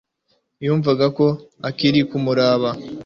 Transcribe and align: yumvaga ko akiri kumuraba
yumvaga 0.65 1.05
ko 1.17 1.25
akiri 1.69 1.99
kumuraba 2.09 2.69